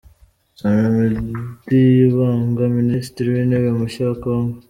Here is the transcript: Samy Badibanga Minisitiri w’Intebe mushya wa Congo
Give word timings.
Samy 0.59 0.87
Badibanga 0.95 2.63
Minisitiri 2.79 3.27
w’Intebe 3.29 3.69
mushya 3.79 4.03
wa 4.09 4.15
Congo 4.23 4.57